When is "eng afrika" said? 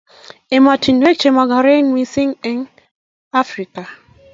2.49-3.83